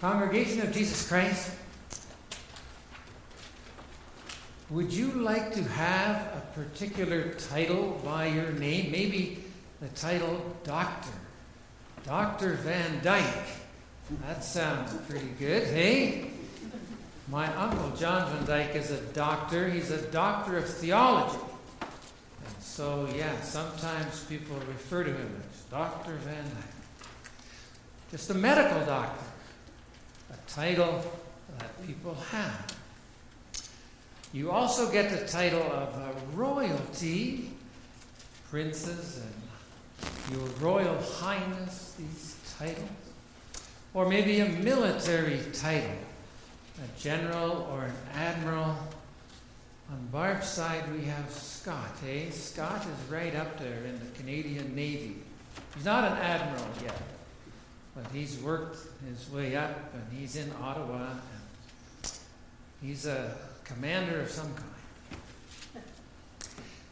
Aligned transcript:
Congregation 0.00 0.60
of 0.60 0.72
Jesus 0.72 1.08
Christ, 1.08 1.52
would 4.68 4.92
you 4.92 5.10
like 5.12 5.54
to 5.54 5.62
have 5.62 6.16
a 6.16 6.42
particular 6.54 7.32
title 7.32 7.98
by 8.04 8.26
your 8.26 8.52
name? 8.52 8.92
Maybe 8.92 9.42
the 9.80 9.88
title 9.88 10.54
Doctor. 10.64 11.12
Dr. 12.04 12.56
Van 12.56 13.02
Dyke. 13.02 13.46
That 14.26 14.44
sounds 14.44 14.92
pretty 15.08 15.30
good, 15.38 15.66
hey? 15.68 16.30
My 17.28 17.52
uncle 17.56 17.90
John 17.96 18.30
Van 18.30 18.46
Dyke 18.46 18.76
is 18.76 18.90
a 18.90 19.00
doctor. 19.14 19.70
He's 19.70 19.90
a 19.90 20.02
doctor 20.10 20.58
of 20.58 20.68
theology. 20.68 21.38
And 21.80 22.62
so, 22.62 23.08
yeah, 23.16 23.40
sometimes 23.40 24.24
people 24.24 24.56
refer 24.68 25.04
to 25.04 25.10
him 25.10 25.42
as 25.50 25.62
Dr. 25.70 26.12
Van 26.16 26.44
Dyke. 26.44 27.08
Just 28.10 28.28
a 28.28 28.34
medical 28.34 28.84
doctor 28.84 29.24
a 30.30 30.50
title 30.50 31.04
that 31.58 31.86
people 31.86 32.14
have. 32.30 32.76
You 34.32 34.50
also 34.50 34.90
get 34.90 35.10
the 35.10 35.26
title 35.26 35.62
of 35.62 36.38
royalty, 36.38 37.50
princes 38.50 39.20
and 39.22 40.38
your 40.38 40.46
royal 40.60 41.00
highness, 41.00 41.94
these 41.98 42.36
titles. 42.58 42.88
Or 43.94 44.08
maybe 44.08 44.40
a 44.40 44.48
military 44.48 45.40
title, 45.52 45.96
a 46.84 47.00
general 47.00 47.68
or 47.72 47.84
an 47.84 47.94
admiral. 48.14 48.76
On 49.90 50.08
Barb's 50.12 50.48
side, 50.48 50.84
we 50.92 51.04
have 51.04 51.30
Scott, 51.30 51.96
eh? 52.06 52.30
Scott 52.30 52.84
is 52.84 53.10
right 53.10 53.34
up 53.34 53.58
there 53.58 53.84
in 53.84 53.98
the 53.98 54.18
Canadian 54.18 54.74
Navy. 54.74 55.16
He's 55.74 55.84
not 55.84 56.04
an 56.04 56.18
admiral 56.18 56.66
yet, 56.82 57.00
but 57.96 58.04
he's 58.12 58.38
worked 58.38 58.76
his 59.08 59.30
way 59.30 59.56
up 59.56 59.94
and 59.94 60.18
he's 60.18 60.36
in 60.36 60.52
Ottawa 60.62 61.08
and 61.12 62.12
he's 62.82 63.06
a 63.06 63.34
commander 63.64 64.20
of 64.20 64.30
some 64.30 64.52
kind. 64.54 65.84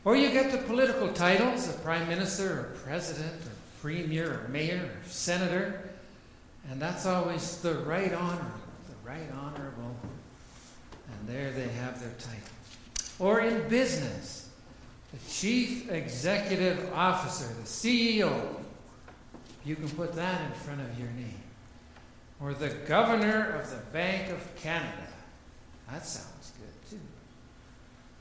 Or 0.04 0.16
you 0.16 0.30
get 0.30 0.52
the 0.52 0.58
political 0.58 1.12
titles, 1.12 1.68
a 1.68 1.78
prime 1.78 2.08
minister 2.08 2.52
or 2.52 2.76
president 2.84 3.32
or 3.32 3.52
premier 3.80 4.44
or 4.44 4.48
mayor 4.48 4.82
or 4.84 5.08
senator, 5.08 5.90
and 6.70 6.80
that's 6.80 7.06
always 7.06 7.58
the 7.58 7.74
right 7.74 8.12
honorable, 8.12 8.60
the 8.88 9.08
right 9.08 9.30
honorable, 9.42 9.96
and 11.06 11.28
there 11.28 11.52
they 11.52 11.68
have 11.68 12.00
their 12.00 12.12
title. 12.18 12.40
Or 13.18 13.40
in 13.40 13.66
business, 13.68 14.48
the 15.12 15.30
chief 15.30 15.90
executive 15.90 16.92
officer, 16.92 17.46
the 17.46 17.66
CEO, 17.66 18.63
you 19.64 19.76
can 19.76 19.88
put 19.90 20.14
that 20.14 20.40
in 20.42 20.52
front 20.52 20.80
of 20.80 20.98
your 20.98 21.08
name. 21.10 21.40
Or 22.40 22.52
the 22.52 22.70
governor 22.86 23.56
of 23.58 23.70
the 23.70 23.78
Bank 23.92 24.30
of 24.30 24.56
Canada. 24.56 25.08
That 25.90 26.04
sounds 26.04 26.52
good 26.58 26.90
too. 26.90 27.04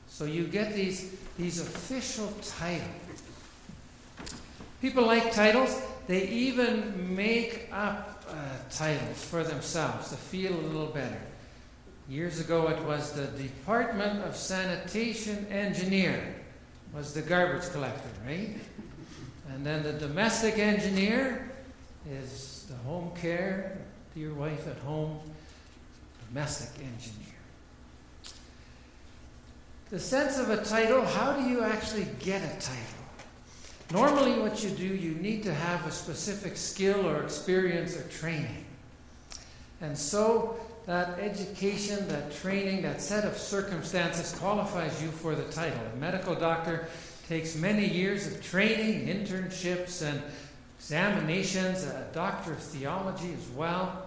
So 0.08 0.24
you 0.24 0.44
get 0.44 0.74
these, 0.74 1.14
these 1.38 1.60
official 1.60 2.32
titles. 2.42 3.22
People 4.80 5.06
like 5.06 5.32
titles. 5.32 5.80
They 6.06 6.28
even 6.28 7.16
make 7.16 7.68
up 7.72 8.24
uh, 8.28 8.34
titles 8.70 9.24
for 9.24 9.42
themselves 9.42 10.10
to 10.10 10.16
feel 10.16 10.52
a 10.52 10.60
little 10.60 10.86
better. 10.86 11.20
Years 12.08 12.40
ago, 12.40 12.68
it 12.68 12.82
was 12.84 13.12
the 13.12 13.26
Department 13.42 14.22
of 14.24 14.36
Sanitation 14.36 15.46
Engineer 15.50 16.34
was 16.94 17.12
the 17.12 17.22
garbage 17.22 17.68
collector, 17.72 18.08
right? 18.26 18.56
And 19.50 19.64
then 19.64 19.82
the 19.82 19.92
domestic 19.92 20.58
engineer 20.58 21.50
is 22.10 22.66
the 22.68 22.76
home 22.88 23.12
care, 23.14 23.78
dear 24.14 24.32
wife 24.32 24.66
at 24.66 24.78
home, 24.78 25.18
domestic 26.28 26.70
engineer. 26.78 27.34
The 29.90 29.98
sense 29.98 30.38
of 30.38 30.50
a 30.50 30.64
title, 30.64 31.04
how 31.04 31.34
do 31.34 31.42
you 31.42 31.62
actually 31.62 32.06
get 32.18 32.42
a 32.42 32.58
title? 32.58 33.04
Normally, 33.92 34.40
what 34.40 34.64
you 34.64 34.70
do, 34.70 34.86
you 34.86 35.14
need 35.16 35.42
to 35.44 35.52
have 35.52 35.86
a 35.86 35.90
specific 35.90 36.56
skill 36.56 37.06
or 37.06 37.22
experience 37.22 37.96
or 37.96 38.02
training. 38.08 38.64
And 39.80 39.96
so, 39.96 40.58
that 40.86 41.18
education, 41.18 42.08
that 42.08 42.34
training, 42.34 42.82
that 42.82 43.00
set 43.00 43.24
of 43.24 43.36
circumstances 43.36 44.36
qualifies 44.38 45.02
you 45.02 45.10
for 45.10 45.34
the 45.34 45.44
title. 45.44 45.78
A 45.94 45.96
medical 45.96 46.34
doctor 46.34 46.88
takes 47.28 47.56
many 47.56 47.86
years 47.86 48.26
of 48.26 48.42
training, 48.42 49.06
internships, 49.06 50.02
and 50.02 50.22
examinations, 50.78 51.84
a 51.84 52.06
doctor 52.12 52.52
of 52.52 52.58
theology 52.58 53.32
as 53.32 53.48
well. 53.56 54.06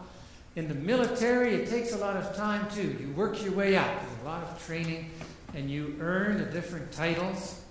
In 0.56 0.68
the 0.68 0.76
military, 0.76 1.56
it 1.56 1.70
takes 1.70 1.94
a 1.94 1.98
lot 1.98 2.18
of 2.18 2.36
time 2.36 2.70
too. 2.72 2.96
You 3.00 3.12
work 3.16 3.44
your 3.44 3.54
way 3.54 3.76
up, 3.76 3.88
there's 3.88 4.22
a 4.22 4.26
lot 4.26 4.44
of 4.44 4.66
training, 4.66 5.12
and 5.56 5.70
you 5.70 5.96
earn 6.00 6.38
the 6.38 6.46
different 6.46 6.92
titles. 6.92 7.62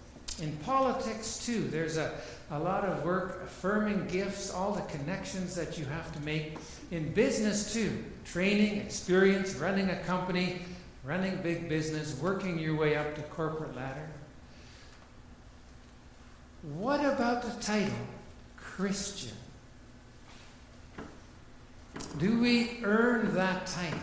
In 0.40 0.52
politics, 0.58 1.44
too, 1.44 1.62
there's 1.68 1.96
a, 1.96 2.12
a 2.50 2.58
lot 2.58 2.84
of 2.84 3.04
work 3.04 3.42
affirming 3.44 4.06
gifts, 4.08 4.52
all 4.52 4.72
the 4.72 4.82
connections 4.82 5.54
that 5.54 5.78
you 5.78 5.84
have 5.86 6.12
to 6.12 6.20
make. 6.20 6.58
In 6.90 7.12
business, 7.12 7.72
too, 7.72 8.04
training, 8.24 8.78
experience, 8.78 9.54
running 9.54 9.90
a 9.90 9.98
company, 10.00 10.62
running 11.04 11.36
big 11.42 11.68
business, 11.68 12.18
working 12.20 12.58
your 12.58 12.76
way 12.76 12.96
up 12.96 13.14
the 13.14 13.22
corporate 13.22 13.74
ladder. 13.74 14.08
What 16.74 17.04
about 17.04 17.42
the 17.42 17.62
title 17.62 17.94
Christian? 18.56 19.36
Do 22.18 22.40
we 22.40 22.80
earn 22.82 23.34
that 23.34 23.66
title? 23.66 23.98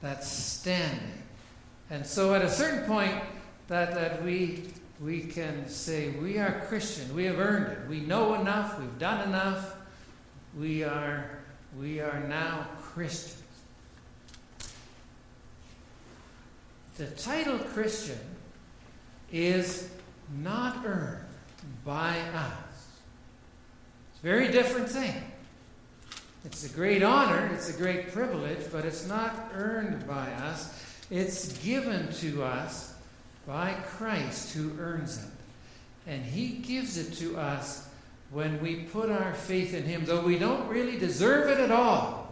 That 0.00 0.22
standing. 0.22 1.22
And 1.90 2.06
so 2.06 2.34
at 2.34 2.42
a 2.42 2.50
certain 2.50 2.84
point 2.86 3.20
that, 3.66 3.94
that 3.94 4.22
we 4.22 4.64
we 5.00 5.22
can 5.22 5.68
say 5.68 6.10
we 6.10 6.38
are 6.38 6.62
Christian, 6.68 7.12
we 7.16 7.24
have 7.24 7.40
earned 7.40 7.72
it. 7.72 7.88
We 7.88 8.00
know 8.00 8.34
enough, 8.34 8.78
we've 8.78 8.98
done 9.00 9.28
enough. 9.28 9.74
We 10.56 10.84
are 10.84 11.38
we 11.76 12.00
are 12.00 12.20
now 12.28 12.68
Christians. 12.80 13.42
The 16.96 17.06
title 17.06 17.58
Christian 17.58 18.18
is 19.32 19.90
not 20.40 20.84
earned 20.84 21.24
by 21.84 22.18
us. 22.34 22.86
It's 24.10 24.20
a 24.20 24.22
very 24.22 24.48
different 24.48 24.88
thing. 24.88 25.14
It's 26.44 26.64
a 26.64 26.74
great 26.74 27.02
honor, 27.02 27.50
it's 27.54 27.68
a 27.68 27.78
great 27.78 28.12
privilege, 28.12 28.58
but 28.72 28.84
it's 28.84 29.06
not 29.06 29.52
earned 29.54 30.06
by 30.08 30.28
us. 30.32 30.72
It's 31.10 31.56
given 31.58 32.12
to 32.14 32.42
us 32.42 32.94
by 33.46 33.74
Christ 33.84 34.54
who 34.54 34.72
earns 34.80 35.18
it. 35.18 35.30
And 36.10 36.24
He 36.24 36.48
gives 36.48 36.98
it 36.98 37.12
to 37.18 37.36
us 37.36 37.88
when 38.30 38.60
we 38.60 38.76
put 38.76 39.10
our 39.10 39.34
faith 39.34 39.74
in 39.74 39.84
Him, 39.84 40.04
though 40.04 40.22
we 40.22 40.38
don't 40.38 40.66
really 40.68 40.98
deserve 40.98 41.48
it 41.48 41.60
at 41.60 41.70
all. 41.70 42.22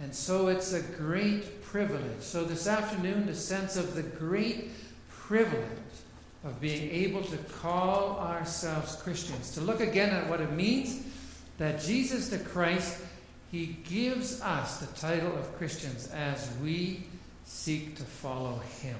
And 0.00 0.14
so 0.14 0.48
it's 0.48 0.72
a 0.72 0.80
great 0.80 1.62
privilege. 1.62 2.20
So 2.20 2.44
this 2.44 2.66
afternoon, 2.66 3.26
the 3.26 3.34
sense 3.34 3.76
of 3.76 3.94
the 3.94 4.02
great 4.02 4.70
privilege 5.28 5.62
of 6.42 6.58
being 6.58 6.90
able 6.90 7.22
to 7.22 7.36
call 7.60 8.18
ourselves 8.18 8.96
Christians, 9.02 9.50
to 9.52 9.60
look 9.60 9.80
again 9.80 10.08
at 10.08 10.26
what 10.26 10.40
it 10.40 10.52
means 10.52 11.02
that 11.58 11.82
Jesus 11.82 12.30
the 12.30 12.38
Christ, 12.38 13.02
He 13.52 13.76
gives 13.88 14.40
us 14.40 14.78
the 14.78 14.86
title 14.98 15.36
of 15.36 15.54
Christians 15.58 16.08
as 16.14 16.50
we 16.62 17.04
seek 17.44 17.94
to 17.96 18.04
follow 18.04 18.58
Him. 18.80 18.96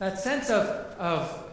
That 0.00 0.18
sense 0.18 0.50
of, 0.50 0.66
of 0.98 1.44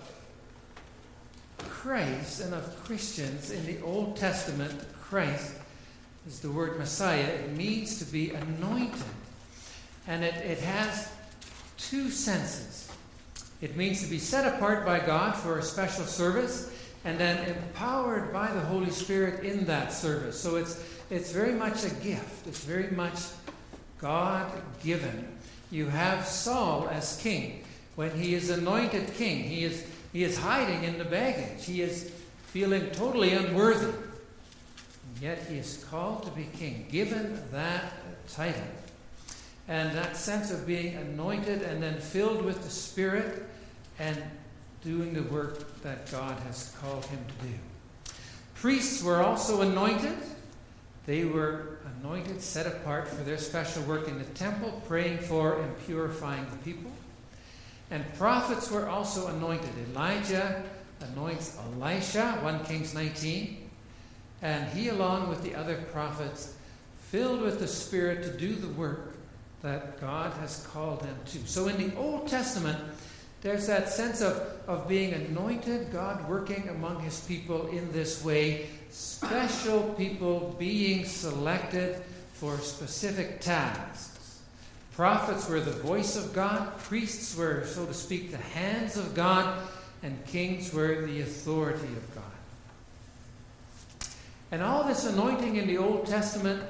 Christ 1.59 2.41
and 2.41 2.55
of 2.55 2.83
Christians 2.83 3.51
in 3.51 3.63
the 3.67 3.79
Old 3.81 4.17
Testament, 4.17 4.73
Christ 5.01 5.53
is 6.25 6.39
the 6.39 6.49
word 6.49 6.79
Messiah. 6.79 7.25
It 7.25 7.51
means 7.55 7.99
to 7.99 8.05
be 8.05 8.31
anointed. 8.31 9.03
And 10.07 10.23
it, 10.23 10.35
it 10.35 10.59
has 10.59 11.11
two 11.77 12.09
senses. 12.09 12.91
It 13.61 13.75
means 13.75 14.01
to 14.03 14.09
be 14.09 14.19
set 14.19 14.55
apart 14.55 14.85
by 14.85 14.99
God 14.99 15.35
for 15.35 15.59
a 15.59 15.63
special 15.63 16.05
service 16.05 16.71
and 17.03 17.19
then 17.19 17.47
empowered 17.47 18.33
by 18.33 18.51
the 18.51 18.59
Holy 18.59 18.89
Spirit 18.89 19.43
in 19.43 19.65
that 19.65 19.93
service. 19.93 20.39
So 20.39 20.55
it's, 20.57 20.83
it's 21.09 21.31
very 21.31 21.53
much 21.53 21.83
a 21.83 21.89
gift, 21.95 22.47
it's 22.47 22.63
very 22.63 22.89
much 22.91 23.19
God 23.99 24.51
given. 24.83 25.27
You 25.71 25.87
have 25.87 26.25
Saul 26.25 26.89
as 26.89 27.19
king. 27.21 27.63
When 27.95 28.11
he 28.11 28.35
is 28.35 28.49
anointed 28.49 29.13
king, 29.13 29.43
he 29.43 29.63
is, 29.63 29.85
he 30.11 30.23
is 30.23 30.37
hiding 30.37 30.83
in 30.83 30.97
the 30.97 31.05
baggage. 31.05 31.65
He 31.65 31.81
is 31.81 32.11
feeling 32.47 32.89
totally 32.91 33.33
unworthy. 33.33 33.87
And 33.87 35.21
yet 35.21 35.45
he 35.49 35.57
is 35.57 35.85
called 35.89 36.23
to 36.23 36.31
be 36.31 36.47
king, 36.57 36.87
given 36.91 37.41
that 37.51 37.93
title. 38.27 38.61
And 39.67 39.91
that 39.97 40.15
sense 40.15 40.51
of 40.51 40.67
being 40.67 40.95
anointed 40.95 41.63
and 41.63 41.81
then 41.81 41.99
filled 41.99 42.45
with 42.45 42.63
the 42.63 42.69
Spirit 42.69 43.45
and 43.97 44.21
doing 44.83 45.13
the 45.13 45.23
work 45.23 45.81
that 45.81 46.09
God 46.11 46.37
has 46.41 46.75
called 46.79 47.05
him 47.05 47.19
to 47.27 47.47
do. 47.47 47.53
Priests 48.53 49.01
were 49.01 49.23
also 49.23 49.61
anointed. 49.61 50.15
They 51.07 51.25
were 51.25 51.79
anointed, 51.99 52.41
set 52.41 52.67
apart 52.67 53.07
for 53.07 53.23
their 53.23 53.37
special 53.37 53.83
work 53.83 54.07
in 54.07 54.19
the 54.19 54.25
temple, 54.25 54.81
praying 54.87 55.19
for 55.19 55.59
and 55.59 55.85
purifying 55.85 56.45
the 56.51 56.57
people. 56.57 56.91
And 57.91 58.03
prophets 58.15 58.69
were 58.71 58.87
also 58.87 59.27
anointed. 59.27 59.69
Elijah 59.91 60.63
anoints 61.01 61.57
Elisha, 61.73 62.39
1 62.41 62.65
Kings 62.65 62.93
19. 62.93 63.69
And 64.41 64.69
he, 64.69 64.89
along 64.89 65.29
with 65.29 65.43
the 65.43 65.55
other 65.55 65.77
prophets, 65.91 66.55
filled 66.99 67.41
with 67.41 67.59
the 67.59 67.67
Spirit 67.67 68.23
to 68.23 68.37
do 68.37 68.55
the 68.55 68.67
work 68.69 69.15
that 69.65 69.99
God 69.99 70.31
has 70.33 70.65
called 70.71 71.01
them 71.01 71.17
to. 71.25 71.39
So 71.47 71.67
in 71.67 71.89
the 71.89 71.97
Old 71.97 72.27
Testament, 72.27 72.77
there's 73.41 73.65
that 73.65 73.89
sense 73.89 74.21
of, 74.21 74.35
of 74.67 74.87
being 74.87 75.13
anointed, 75.13 75.91
God 75.91 76.29
working 76.29 76.69
among 76.69 76.99
his 76.99 77.21
people 77.21 77.67
in 77.69 77.91
this 77.91 78.23
way, 78.23 78.67
special 78.91 79.81
people 79.97 80.55
being 80.59 81.03
selected 81.03 81.99
for 82.33 82.59
specific 82.59 83.41
tasks. 83.41 84.41
Prophets 84.93 85.49
were 85.49 85.59
the 85.59 85.71
voice 85.71 86.15
of 86.15 86.31
God, 86.31 86.77
priests 86.77 87.35
were, 87.35 87.65
so 87.65 87.87
to 87.87 87.93
speak, 87.93 88.29
the 88.29 88.37
hands 88.37 88.97
of 88.97 89.15
God, 89.15 89.67
and 90.03 90.23
kings 90.27 90.71
were 90.71 91.07
the 91.07 91.21
authority 91.21 91.87
of 91.87 92.15
God. 92.15 92.23
And 94.51 94.61
all 94.61 94.83
this 94.83 95.07
anointing 95.07 95.55
in 95.55 95.65
the 95.65 95.79
Old 95.79 96.05
Testament 96.05 96.61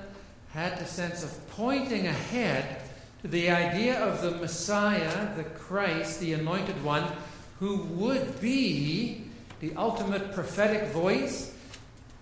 had 0.54 0.80
the 0.80 0.86
sense 0.86 1.26
of 1.26 1.50
pointing 1.50 2.08
ahead 2.08 2.84
the 3.32 3.50
idea 3.50 4.00
of 4.00 4.22
the 4.22 4.32
Messiah, 4.32 5.36
the 5.36 5.44
Christ, 5.44 6.20
the 6.20 6.34
anointed 6.34 6.84
one, 6.84 7.12
who 7.60 7.78
would 7.78 8.40
be 8.40 9.24
the 9.62 9.74
ultimate 9.76 10.34
prophetic 10.34 10.90
voice, 10.90 11.56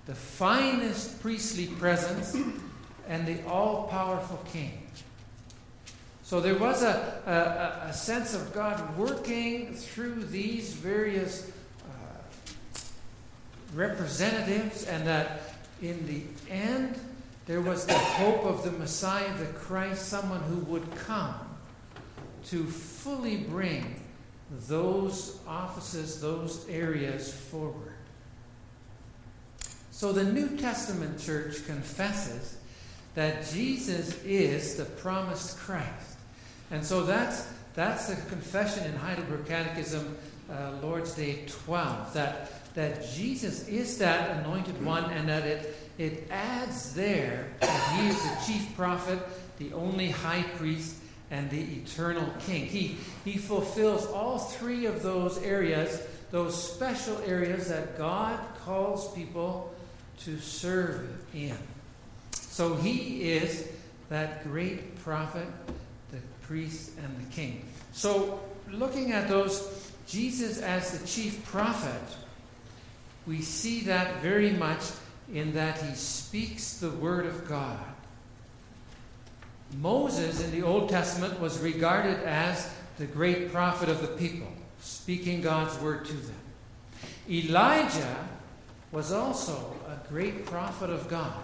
the 0.05 0.15
finest 0.15 1.21
priestly 1.21 1.67
presence, 1.67 2.37
and 3.07 3.27
the 3.27 3.45
all 3.47 3.87
powerful 3.87 4.39
king. 4.51 4.79
So 6.23 6.39
there 6.39 6.57
was 6.57 6.83
a, 6.83 7.81
a, 7.85 7.89
a, 7.89 7.93
sense 7.93 8.33
of 8.33 8.53
God 8.53 8.97
working 8.97 9.73
through 9.73 10.23
these 10.25 10.71
various 10.71 11.51
uh, 11.81 12.79
representatives, 13.75 14.85
and 14.85 15.05
that 15.05 15.41
in 15.81 16.07
the 16.07 16.21
end, 16.49 16.97
there 17.45 17.61
was 17.61 17.85
the 17.85 17.93
hope 17.93 18.45
of 18.45 18.63
the 18.63 18.71
Messiah, 18.71 19.33
the 19.37 19.45
Christ, 19.47 20.07
someone 20.07 20.41
who 20.43 20.57
would 20.71 20.89
come 20.95 21.35
to 22.45 22.65
fully 22.65 23.37
bring 23.37 24.01
those 24.67 25.39
offices, 25.47 26.21
those 26.21 26.67
areas 26.69 27.33
forward. 27.33 27.93
So 29.91 30.11
the 30.11 30.23
New 30.23 30.57
Testament 30.57 31.19
church 31.19 31.65
confesses 31.65 32.57
that 33.15 33.47
Jesus 33.51 34.21
is 34.23 34.75
the 34.75 34.85
promised 34.85 35.57
Christ. 35.57 36.17
And 36.71 36.83
so 36.83 37.03
that's, 37.03 37.47
that's 37.73 38.07
the 38.07 38.15
confession 38.29 38.85
in 38.85 38.95
Heidelberg 38.95 39.45
Catechism, 39.45 40.17
uh, 40.51 40.71
Lord's 40.81 41.13
Day 41.13 41.43
12, 41.47 42.13
that, 42.13 42.51
that 42.73 43.05
Jesus 43.13 43.67
is 43.67 43.97
that 43.99 44.43
anointed 44.43 44.83
one 44.83 45.05
and 45.11 45.29
that 45.29 45.45
it 45.45 45.75
it 45.97 46.27
adds 46.31 46.93
there 46.93 47.47
that 47.59 47.99
he 47.99 48.07
is 48.09 48.21
the 48.21 48.45
chief 48.45 48.75
prophet, 48.75 49.19
the 49.59 49.71
only 49.73 50.09
high 50.09 50.43
priest, 50.57 50.95
and 51.29 51.49
the 51.49 51.61
eternal 51.61 52.27
king. 52.45 52.65
He, 52.65 52.97
he 53.23 53.37
fulfills 53.37 54.05
all 54.07 54.37
three 54.37 54.85
of 54.85 55.03
those 55.03 55.37
areas, 55.39 56.01
those 56.31 56.71
special 56.71 57.17
areas 57.25 57.69
that 57.69 57.97
God 57.97 58.39
calls 58.63 59.13
people 59.13 59.73
to 60.21 60.39
serve 60.39 61.09
in. 61.33 61.57
So 62.31 62.75
he 62.75 63.31
is 63.31 63.67
that 64.09 64.43
great 64.43 64.99
prophet, 64.99 65.47
the 66.11 66.19
priest, 66.41 66.91
and 67.03 67.25
the 67.25 67.33
king. 67.33 67.65
So, 67.93 68.39
looking 68.71 69.11
at 69.11 69.27
those, 69.27 69.91
Jesus 70.07 70.61
as 70.61 70.97
the 70.97 71.07
chief 71.07 71.43
prophet, 71.45 72.01
we 73.25 73.41
see 73.41 73.81
that 73.81 74.21
very 74.21 74.51
much 74.51 74.81
in 75.33 75.53
that 75.53 75.81
he 75.81 75.95
speaks 75.95 76.77
the 76.77 76.89
word 76.89 77.25
of 77.25 77.47
God. 77.47 77.79
Moses 79.79 80.43
in 80.43 80.51
the 80.51 80.61
Old 80.61 80.89
Testament 80.89 81.39
was 81.39 81.59
regarded 81.59 82.19
as 82.23 82.71
the 82.97 83.05
great 83.05 83.51
prophet 83.51 83.89
of 83.89 84.01
the 84.01 84.07
people, 84.07 84.47
speaking 84.79 85.41
God's 85.41 85.77
word 85.79 86.05
to 86.05 86.13
them. 86.13 86.35
Elijah 87.29 88.27
was 88.91 89.11
also 89.11 89.75
a 89.87 90.07
great 90.09 90.45
prophet 90.45 90.89
of 90.89 91.07
God, 91.07 91.43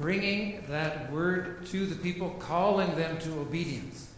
bringing 0.00 0.64
that 0.68 1.12
word 1.12 1.64
to 1.66 1.86
the 1.86 1.94
people, 1.94 2.30
calling 2.40 2.94
them 2.96 3.18
to 3.18 3.32
obedience. 3.38 4.08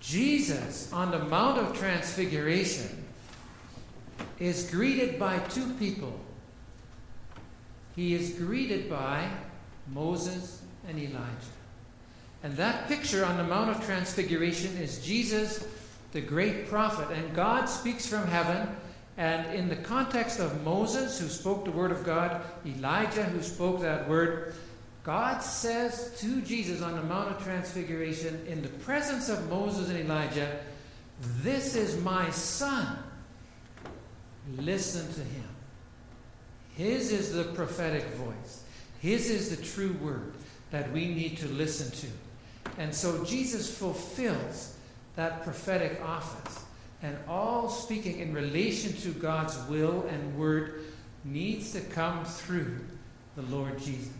Jesus, 0.00 0.92
on 0.92 1.10
the 1.10 1.18
Mount 1.18 1.58
of 1.58 1.76
Transfiguration, 1.76 3.04
is 4.40 4.70
greeted 4.70 5.18
by 5.18 5.38
two 5.38 5.72
people 5.74 6.18
he 8.00 8.14
is 8.14 8.32
greeted 8.32 8.88
by 8.88 9.28
Moses 9.92 10.62
and 10.88 10.98
Elijah. 10.98 11.26
And 12.42 12.56
that 12.56 12.88
picture 12.88 13.24
on 13.24 13.36
the 13.36 13.44
Mount 13.44 13.70
of 13.70 13.84
Transfiguration 13.84 14.76
is 14.78 15.04
Jesus, 15.04 15.66
the 16.12 16.20
great 16.20 16.68
prophet. 16.68 17.08
And 17.10 17.34
God 17.34 17.66
speaks 17.66 18.06
from 18.06 18.26
heaven. 18.26 18.68
And 19.18 19.54
in 19.54 19.68
the 19.68 19.76
context 19.76 20.40
of 20.40 20.64
Moses, 20.64 21.20
who 21.20 21.28
spoke 21.28 21.66
the 21.66 21.72
word 21.72 21.90
of 21.90 22.04
God, 22.04 22.40
Elijah, 22.64 23.24
who 23.24 23.42
spoke 23.42 23.82
that 23.82 24.08
word, 24.08 24.54
God 25.02 25.42
says 25.42 26.16
to 26.20 26.40
Jesus 26.40 26.80
on 26.80 26.94
the 26.94 27.02
Mount 27.02 27.36
of 27.36 27.42
Transfiguration, 27.44 28.46
in 28.48 28.62
the 28.62 28.68
presence 28.68 29.28
of 29.28 29.50
Moses 29.50 29.90
and 29.90 29.98
Elijah, 29.98 30.58
This 31.42 31.74
is 31.74 32.02
my 32.02 32.30
son. 32.30 32.96
Listen 34.56 35.12
to 35.14 35.20
him. 35.20 35.48
His 36.76 37.12
is 37.12 37.32
the 37.32 37.44
prophetic 37.44 38.04
voice. 38.14 38.64
His 39.00 39.30
is 39.30 39.56
the 39.56 39.62
true 39.62 39.92
word 40.02 40.34
that 40.70 40.90
we 40.92 41.08
need 41.08 41.38
to 41.38 41.48
listen 41.48 41.90
to. 41.90 42.72
And 42.78 42.94
so 42.94 43.24
Jesus 43.24 43.76
fulfills 43.76 44.76
that 45.16 45.42
prophetic 45.42 46.00
office. 46.04 46.64
And 47.02 47.16
all 47.28 47.68
speaking 47.68 48.20
in 48.20 48.34
relation 48.34 48.92
to 49.02 49.10
God's 49.10 49.58
will 49.68 50.06
and 50.10 50.38
word 50.38 50.84
needs 51.24 51.72
to 51.72 51.80
come 51.80 52.24
through 52.24 52.78
the 53.36 53.42
Lord 53.42 53.78
Jesus. 53.78 54.10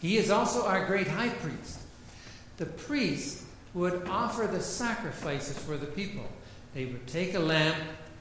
He 0.00 0.16
is 0.16 0.30
also 0.30 0.64
our 0.64 0.86
great 0.86 1.08
high 1.08 1.28
priest. 1.28 1.80
The 2.56 2.66
priest 2.66 3.44
would 3.74 4.08
offer 4.08 4.46
the 4.46 4.60
sacrifices 4.60 5.58
for 5.58 5.76
the 5.76 5.86
people. 5.86 6.26
They 6.74 6.86
would 6.86 7.06
take 7.06 7.34
a 7.34 7.38
lamb 7.38 7.74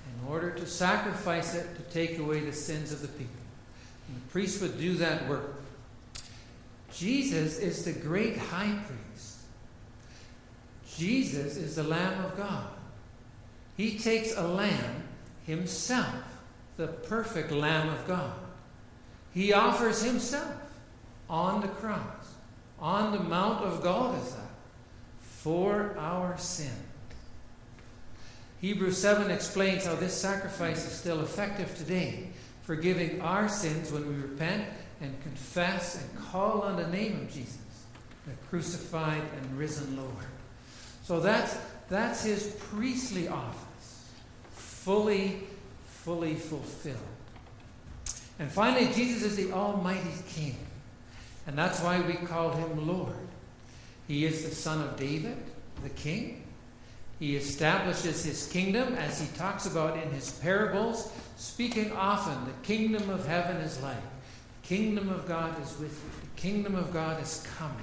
in 0.07 0.27
order 0.27 0.51
to 0.51 0.65
sacrifice 0.65 1.55
it 1.55 1.75
to 1.75 1.81
take 1.93 2.19
away 2.19 2.39
the 2.39 2.53
sins 2.53 2.91
of 2.91 3.01
the 3.01 3.07
people. 3.07 3.41
And 4.07 4.17
the 4.17 4.27
priest 4.29 4.61
would 4.61 4.79
do 4.79 4.95
that 4.95 5.27
work. 5.27 5.55
Jesus 6.91 7.59
is 7.59 7.85
the 7.85 7.93
great 7.93 8.37
high 8.37 8.77
priest. 8.85 9.37
Jesus 10.95 11.57
is 11.57 11.75
the 11.75 11.83
Lamb 11.83 12.23
of 12.25 12.35
God. 12.35 12.67
He 13.75 13.99
takes 13.99 14.35
a 14.35 14.41
lamb 14.41 15.03
himself, 15.45 16.15
the 16.77 16.87
perfect 16.87 17.51
Lamb 17.51 17.89
of 17.89 18.07
God. 18.07 18.33
He 19.33 19.53
offers 19.53 20.01
himself 20.01 20.55
on 21.29 21.61
the 21.61 21.67
cross, 21.67 22.33
on 22.79 23.11
the 23.11 23.19
Mount 23.19 23.63
of 23.63 23.83
Golgotha, 23.83 24.47
for 25.19 25.95
our 25.99 26.35
sin. 26.39 26.73
Hebrews 28.67 28.97
7 28.97 29.31
explains 29.31 29.85
how 29.85 29.95
this 29.95 30.13
sacrifice 30.13 30.85
is 30.85 30.91
still 30.91 31.21
effective 31.21 31.73
today, 31.77 32.27
forgiving 32.63 33.21
our 33.21 33.47
sins 33.47 33.93
when 33.93 34.05
we 34.05 34.21
repent 34.21 34.65
and 34.99 35.17
confess 35.23 36.03
and 36.03 36.25
call 36.25 36.63
on 36.63 36.75
the 36.75 36.87
name 36.87 37.21
of 37.21 37.31
Jesus, 37.31 37.85
the 38.25 38.33
crucified 38.49 39.21
and 39.37 39.57
risen 39.57 39.95
Lord. 39.95 40.25
So 41.05 41.21
that's, 41.21 41.57
that's 41.87 42.25
his 42.25 42.57
priestly 42.59 43.29
office, 43.29 44.09
fully, 44.51 45.43
fully 45.85 46.35
fulfilled. 46.35 46.97
And 48.37 48.51
finally, 48.51 48.91
Jesus 48.91 49.23
is 49.23 49.37
the 49.37 49.53
Almighty 49.53 50.11
King. 50.27 50.57
And 51.47 51.57
that's 51.57 51.79
why 51.79 52.01
we 52.01 52.15
call 52.15 52.51
him 52.51 52.85
Lord. 52.85 53.15
He 54.09 54.25
is 54.25 54.43
the 54.43 54.53
son 54.53 54.81
of 54.81 54.97
David, 54.97 55.37
the 55.83 55.89
king. 55.89 56.43
He 57.19 57.35
establishes 57.35 58.23
his 58.23 58.47
kingdom 58.47 58.93
as 58.93 59.19
he 59.19 59.27
talks 59.35 59.65
about 59.65 59.97
in 59.97 60.11
his 60.11 60.31
parables, 60.33 61.11
speaking 61.35 61.91
often, 61.91 62.45
the 62.45 62.67
kingdom 62.67 63.09
of 63.09 63.25
heaven 63.25 63.57
is 63.57 63.81
like. 63.81 63.95
The 64.61 64.67
kingdom 64.67 65.09
of 65.09 65.27
God 65.27 65.59
is 65.61 65.77
with 65.79 65.91
you. 65.91 66.21
The 66.21 66.41
kingdom 66.41 66.75
of 66.75 66.93
God 66.93 67.21
is 67.21 67.45
coming. 67.57 67.77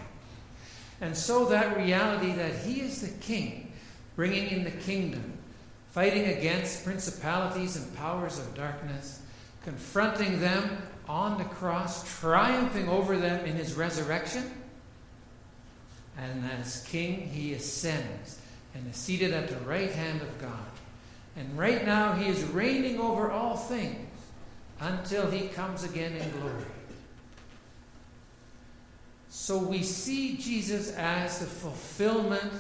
And 1.01 1.17
so 1.17 1.47
that 1.47 1.77
reality 1.77 2.33
that 2.33 2.55
he 2.55 2.81
is 2.81 3.01
the 3.01 3.19
king, 3.21 3.73
bringing 4.15 4.51
in 4.51 4.63
the 4.63 4.71
kingdom, 4.71 5.33
fighting 5.91 6.27
against 6.27 6.85
principalities 6.85 7.77
and 7.77 7.97
powers 7.97 8.39
of 8.39 8.55
darkness, 8.55 9.21
confronting 9.65 10.41
them 10.41 10.79
on 11.09 11.39
the 11.39 11.45
cross, 11.45 12.21
triumphing 12.21 12.89
over 12.89 13.17
them 13.17 13.45
in 13.45 13.57
his 13.57 13.75
resurrection. 13.75 14.49
And 16.17 16.49
as 16.61 16.85
king, 16.85 17.29
he 17.29 17.55
ascends 17.55 18.39
and 18.75 18.89
is 18.89 18.97
seated 18.97 19.33
at 19.33 19.49
the 19.49 19.57
right 19.67 19.91
hand 19.91 20.21
of 20.23 20.39
God. 20.39 20.51
And 21.37 21.59
right 21.59 21.85
now, 21.85 22.15
he 22.15 22.29
is 22.29 22.43
reigning 22.45 23.01
over 23.01 23.31
all 23.31 23.57
things 23.57 24.09
until 24.81 25.31
he 25.31 25.49
comes 25.49 25.85
again 25.85 26.13
in 26.13 26.31
glory. 26.39 26.65
So 29.31 29.59
we 29.59 29.83
see 29.83 30.37
Jesus 30.37 30.95
as 30.97 31.41
the 31.41 31.47
fulfillment 31.47 32.53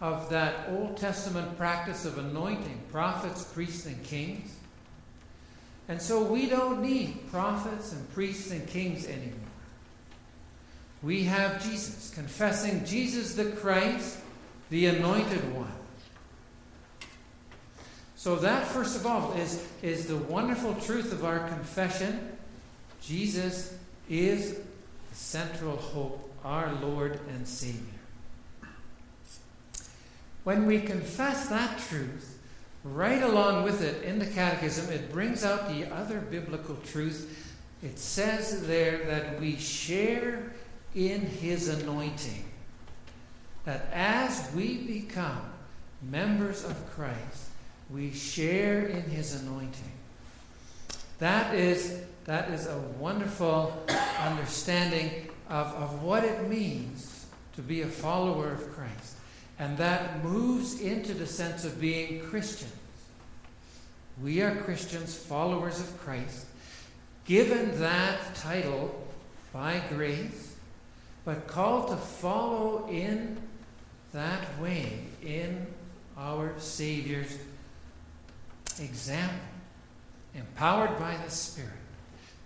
of 0.00 0.28
that 0.30 0.68
Old 0.68 0.96
Testament 0.96 1.56
practice 1.56 2.04
of 2.04 2.18
anointing 2.18 2.82
prophets, 2.90 3.44
priests, 3.44 3.86
and 3.86 4.02
kings. 4.02 4.54
And 5.88 6.00
so 6.00 6.22
we 6.22 6.48
don't 6.48 6.82
need 6.82 7.30
prophets 7.30 7.92
and 7.92 8.12
priests 8.12 8.50
and 8.50 8.66
kings 8.66 9.06
anymore. 9.06 9.32
We 11.02 11.24
have 11.24 11.62
Jesus, 11.62 12.12
confessing 12.14 12.84
Jesus 12.84 13.34
the 13.34 13.52
Christ, 13.52 14.18
the 14.72 14.86
anointed 14.86 15.54
one. 15.54 15.70
So, 18.16 18.36
that, 18.36 18.66
first 18.66 18.96
of 18.96 19.06
all, 19.06 19.34
is, 19.34 19.68
is 19.82 20.06
the 20.06 20.16
wonderful 20.16 20.74
truth 20.76 21.12
of 21.12 21.26
our 21.26 21.46
confession. 21.46 22.38
Jesus 23.02 23.76
is 24.08 24.54
the 24.54 25.14
central 25.14 25.76
hope, 25.76 26.32
our 26.42 26.72
Lord 26.80 27.20
and 27.28 27.46
Savior. 27.46 27.82
When 30.44 30.64
we 30.64 30.80
confess 30.80 31.48
that 31.48 31.78
truth, 31.90 32.38
right 32.82 33.22
along 33.22 33.64
with 33.64 33.82
it 33.82 34.02
in 34.04 34.18
the 34.18 34.26
Catechism, 34.26 34.90
it 34.90 35.12
brings 35.12 35.44
out 35.44 35.68
the 35.68 35.94
other 35.94 36.18
biblical 36.18 36.76
truth. 36.76 37.54
It 37.82 37.98
says 37.98 38.66
there 38.66 39.04
that 39.04 39.38
we 39.38 39.56
share 39.56 40.50
in 40.94 41.20
His 41.20 41.68
anointing. 41.68 42.46
That 43.64 43.88
as 43.92 44.50
we 44.54 44.78
become 44.78 45.42
members 46.02 46.64
of 46.64 46.76
Christ, 46.94 47.50
we 47.90 48.12
share 48.12 48.86
in 48.86 49.02
His 49.02 49.40
anointing. 49.40 49.92
That 51.18 51.54
is, 51.54 52.00
that 52.24 52.50
is 52.50 52.66
a 52.66 52.78
wonderful 52.98 53.84
understanding 54.18 55.28
of, 55.48 55.66
of 55.74 56.02
what 56.02 56.24
it 56.24 56.48
means 56.48 57.26
to 57.54 57.62
be 57.62 57.82
a 57.82 57.86
follower 57.86 58.50
of 58.50 58.72
Christ. 58.72 59.16
And 59.58 59.76
that 59.78 60.24
moves 60.24 60.80
into 60.80 61.14
the 61.14 61.26
sense 61.26 61.64
of 61.64 61.80
being 61.80 62.20
Christians. 62.22 62.72
We 64.20 64.42
are 64.42 64.56
Christians, 64.56 65.14
followers 65.14 65.78
of 65.80 65.98
Christ, 66.00 66.46
given 67.24 67.78
that 67.80 68.34
title 68.34 69.06
by 69.52 69.80
grace, 69.90 70.56
but 71.24 71.46
called 71.46 71.88
to 71.88 71.96
follow 71.96 72.88
in 72.90 73.38
that 74.12 74.60
way, 74.60 75.00
in 75.22 75.66
our 76.16 76.52
Savior's 76.58 77.38
example, 78.80 79.36
empowered 80.34 80.98
by 80.98 81.16
the 81.24 81.30
Spirit, 81.30 81.70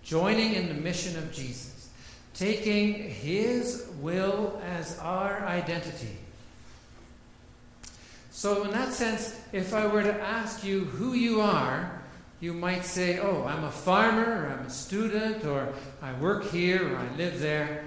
joining 0.03 0.55
in 0.55 0.69
the 0.69 0.75
mission 0.75 1.17
of 1.19 1.33
Jesus, 1.33 1.91
taking 2.35 2.95
His 3.11 3.89
will 4.01 4.61
as 4.65 4.99
our 4.99 5.41
identity 5.47 6.17
so, 8.37 8.65
in 8.65 8.71
that 8.73 8.93
sense, 8.93 9.41
if 9.55 9.73
I 9.73 9.87
were 9.87 10.03
to 10.03 10.21
ask 10.21 10.63
you 10.63 10.81
who 10.81 11.15
you 11.15 11.41
are, 11.41 12.03
you 12.39 12.53
might 12.53 12.85
say, 12.85 13.19
Oh, 13.19 13.47
I'm 13.49 13.65
a 13.65 13.71
farmer, 13.71 14.25
or 14.25 14.53
I'm 14.53 14.67
a 14.67 14.69
student, 14.69 15.47
or 15.47 15.73
I 16.03 16.13
work 16.21 16.51
here, 16.51 16.93
or 16.93 16.99
I 16.99 17.17
live 17.17 17.41
there. 17.41 17.83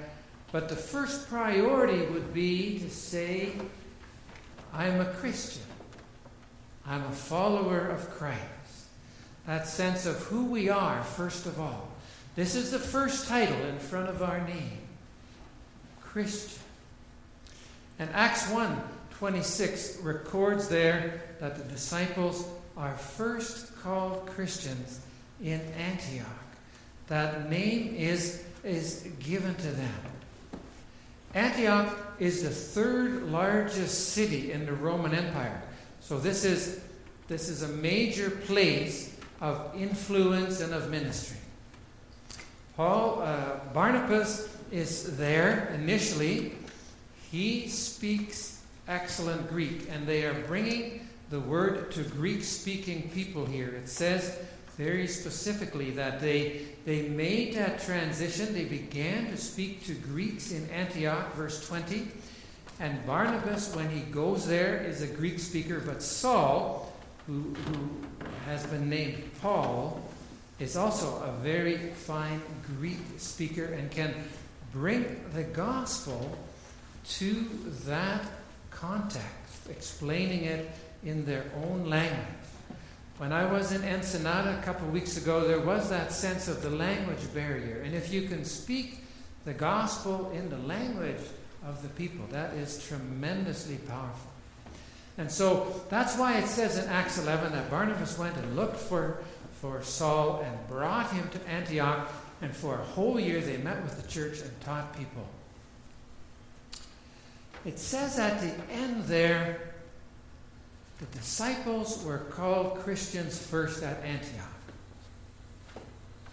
But 0.51 0.69
the 0.69 0.75
first 0.75 1.29
priority 1.29 2.05
would 2.07 2.33
be 2.33 2.79
to 2.79 2.89
say, 2.89 3.51
I'm 4.73 4.99
a 4.99 5.05
Christian. 5.05 5.63
I'm 6.85 7.03
a 7.03 7.11
follower 7.11 7.87
of 7.87 8.09
Christ. 8.11 8.39
That 9.45 9.67
sense 9.67 10.05
of 10.05 10.17
who 10.23 10.45
we 10.45 10.69
are, 10.69 11.03
first 11.03 11.45
of 11.45 11.59
all. 11.59 11.89
This 12.35 12.55
is 12.55 12.71
the 12.71 12.79
first 12.79 13.27
title 13.27 13.59
in 13.65 13.77
front 13.79 14.09
of 14.09 14.23
our 14.23 14.41
name 14.47 14.79
Christian. 16.01 16.61
And 17.99 18.09
Acts 18.13 18.49
1 18.49 18.81
26 19.11 19.97
records 19.97 20.69
there 20.69 21.21
that 21.41 21.57
the 21.57 21.63
disciples 21.65 22.47
are 22.77 22.95
first 22.95 23.77
called 23.81 24.25
Christians 24.27 25.01
in 25.43 25.59
Antioch. 25.77 26.25
That 27.07 27.49
name 27.49 27.93
is, 27.95 28.45
is 28.63 29.09
given 29.19 29.55
to 29.55 29.67
them. 29.71 29.93
Antioch 31.33 31.95
is 32.19 32.43
the 32.43 32.49
third 32.49 33.23
largest 33.31 34.09
city 34.09 34.51
in 34.51 34.65
the 34.65 34.73
Roman 34.73 35.13
Empire. 35.13 35.61
So 36.01 36.17
this 36.17 36.43
is, 36.43 36.81
this 37.27 37.49
is 37.49 37.61
a 37.61 37.67
major 37.67 38.29
place 38.29 39.15
of 39.41 39.71
influence 39.77 40.59
and 40.59 40.73
of 40.73 40.89
ministry. 40.89 41.37
Paul, 42.75 43.21
uh, 43.21 43.59
Barnabas 43.73 44.57
is 44.71 45.17
there 45.17 45.71
initially. 45.75 46.53
He 47.31 47.67
speaks 47.67 48.61
excellent 48.87 49.49
Greek, 49.49 49.87
and 49.91 50.07
they 50.07 50.25
are 50.25 50.33
bringing 50.33 51.07
the 51.29 51.39
word 51.39 51.91
to 51.91 52.03
Greek 52.03 52.43
speaking 52.43 53.09
people 53.13 53.45
here. 53.45 53.69
It 53.69 53.87
says 53.87 54.39
very 54.79 55.07
specifically 55.07 55.91
that 55.91 56.21
they, 56.21 56.61
they 56.85 57.09
made 57.09 57.53
that 57.53 57.81
transition. 57.81 58.53
They 58.53 58.63
began 58.63 59.29
to 59.29 59.35
speak 59.35 59.83
to 59.87 59.93
Greeks 59.93 60.53
in 60.53 60.69
Antioch, 60.69 61.35
verse 61.35 61.67
20. 61.67 62.07
And 62.79 63.05
Barnabas, 63.05 63.75
when 63.75 63.89
he 63.89 63.99
goes 63.99 64.47
there, 64.47 64.77
is 64.77 65.01
a 65.01 65.07
Greek 65.07 65.37
speaker, 65.39 65.81
but 65.85 66.01
Saul, 66.01 66.93
who, 67.27 67.53
who 67.65 67.89
has 68.45 68.65
been 68.67 68.89
named 68.89 69.21
Paul, 69.41 70.01
is 70.59 70.77
also 70.77 71.23
a 71.23 71.33
very 71.43 71.77
fine 71.89 72.41
Greek 72.77 72.99
speaker 73.17 73.65
and 73.65 73.91
can 73.91 74.13
bring 74.71 75.25
the 75.33 75.43
gospel 75.43 76.37
to 77.17 77.49
that 77.83 78.23
context, 78.71 79.69
explaining 79.69 80.45
it 80.45 80.71
in 81.03 81.25
their 81.25 81.43
own 81.65 81.89
language. 81.89 82.38
When 83.19 83.33
I 83.33 83.51
was 83.51 83.73
in 83.73 83.83
Ensenada 83.83 84.57
a 84.57 84.61
couple 84.63 84.87
of 84.87 84.93
weeks 84.93 85.17
ago, 85.17 85.45
there 85.45 85.59
was 85.59 85.89
that 85.89 86.13
sense 86.13 86.47
of 86.47 86.61
the 86.61 86.69
language 86.69 87.33
barrier. 87.33 87.81
And 87.81 87.93
if 87.93 88.13
you 88.13 88.29
can 88.29 88.45
speak 88.45 89.03
the 89.43 89.51
gospel 89.51 90.31
in 90.33 90.49
the 90.49 90.57
language 90.59 91.19
of 91.67 91.81
the 91.83 91.89
people, 91.89 92.25
that 92.31 92.53
is 92.53 92.81
tremendously 92.87 93.75
powerful. 93.75 94.31
And 95.17 95.29
so 95.29 95.81
that's 95.89 96.17
why 96.17 96.37
it 96.37 96.47
says 96.47 96.77
in 96.77 96.87
Acts 96.87 97.17
11 97.17 97.51
that 97.51 97.69
Barnabas 97.69 98.17
went 98.17 98.37
and 98.37 98.55
looked 98.55 98.77
for, 98.77 99.21
for 99.59 99.83
Saul 99.83 100.41
and 100.41 100.67
brought 100.69 101.11
him 101.11 101.27
to 101.31 101.49
Antioch. 101.49 102.09
And 102.41 102.55
for 102.55 102.75
a 102.75 102.83
whole 102.85 103.19
year 103.19 103.41
they 103.41 103.57
met 103.57 103.83
with 103.83 104.01
the 104.01 104.09
church 104.09 104.39
and 104.39 104.61
taught 104.61 104.97
people. 104.97 105.27
It 107.65 107.77
says 107.79 108.17
at 108.17 108.39
the 108.39 108.53
end 108.73 109.03
there, 109.03 109.68
the 110.99 111.05
disciples 111.17 112.03
were 112.03 112.19
called 112.19 112.79
Christians 112.79 113.41
first 113.41 113.83
at 113.83 114.03
Antioch. 114.03 114.45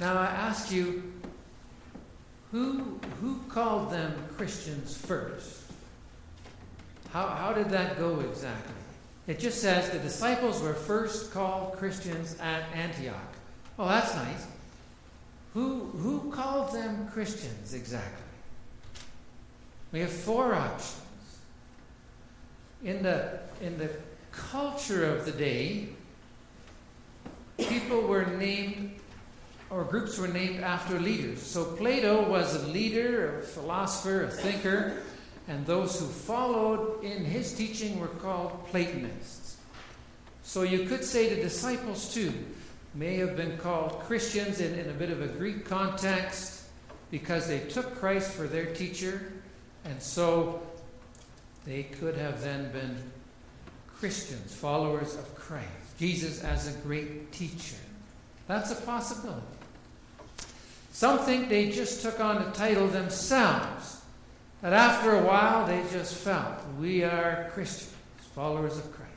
Now 0.00 0.18
I 0.18 0.26
ask 0.26 0.70
you, 0.73 1.12
who, 2.50 3.00
who 3.20 3.40
called 3.49 3.90
them 3.90 4.14
Christians 4.37 4.96
first? 4.96 5.62
How, 7.12 7.28
how 7.28 7.52
did 7.52 7.70
that 7.70 7.99
go 7.99 8.20
exactly? 8.20 8.75
It 9.26 9.38
just 9.38 9.61
says 9.61 9.90
the 9.90 9.99
disciples 9.99 10.61
were 10.61 10.75
first 10.75 11.32
called 11.32 11.75
Christians 11.75 12.37
at 12.40 12.64
Antioch. 12.75 13.14
Oh, 13.78 13.88
that's 13.88 14.14
nice. 14.14 14.46
Who, 15.54 15.87
who 15.87 16.30
called 16.30 16.73
them 16.73 17.08
Christians 17.08 17.73
exactly? 17.73 18.25
We 19.92 20.00
have 20.00 20.11
four 20.11 20.54
options 20.54 21.02
in 22.85 23.02
the, 23.02 23.40
in 23.61 23.78
the 23.78 23.90
culture 24.36 25.04
of 25.04 25.24
the 25.24 25.32
day, 25.32 25.88
people 27.58 28.02
were 28.02 28.26
named, 28.26 29.00
or 29.70 29.84
groups 29.84 30.18
were 30.18 30.28
named 30.28 30.62
after 30.62 31.00
leaders. 31.00 31.42
So 31.42 31.64
Plato 31.64 32.28
was 32.28 32.54
a 32.54 32.66
leader, 32.68 33.40
a 33.40 33.42
philosopher, 33.42 34.24
a 34.24 34.30
thinker, 34.30 35.02
and 35.48 35.64
those 35.64 35.98
who 35.98 36.06
followed 36.06 37.02
in 37.02 37.24
his 37.24 37.54
teaching 37.54 37.98
were 38.00 38.08
called 38.08 38.66
Platonists. 38.68 39.56
So 40.42 40.62
you 40.62 40.86
could 40.86 41.04
say 41.04 41.34
the 41.34 41.42
disciples, 41.42 42.12
too, 42.12 42.32
may 42.94 43.16
have 43.16 43.36
been 43.36 43.58
called 43.58 44.00
Christians 44.00 44.60
in, 44.60 44.78
in 44.78 44.88
a 44.88 44.92
bit 44.92 45.10
of 45.10 45.20
a 45.20 45.26
Greek 45.26 45.64
context 45.64 46.62
because 47.10 47.46
they 47.46 47.60
took 47.60 47.96
Christ 47.96 48.30
for 48.30 48.46
their 48.46 48.66
teacher, 48.66 49.32
and 49.84 50.02
so 50.02 50.62
they 51.64 51.84
could 51.84 52.16
have 52.16 52.42
then 52.42 52.70
been 52.72 52.96
Christians, 53.98 54.54
followers 54.54 55.14
of 55.14 55.34
Christ, 55.34 55.66
Jesus 55.98 56.42
as 56.44 56.68
a 56.68 56.78
great 56.80 57.32
teacher. 57.32 57.76
That's 58.46 58.70
a 58.70 58.76
possibility. 58.82 59.42
Some 60.92 61.18
think 61.20 61.48
they 61.48 61.70
just 61.70 62.02
took 62.02 62.20
on 62.20 62.44
the 62.44 62.50
title 62.52 62.86
themselves. 62.88 64.02
That 64.62 64.72
after 64.72 65.14
a 65.14 65.22
while 65.22 65.66
they 65.66 65.82
just 65.92 66.14
felt, 66.14 66.54
we 66.78 67.04
are 67.04 67.50
Christians, 67.52 67.92
followers 68.34 68.76
of 68.78 68.90
Christ. 68.92 69.12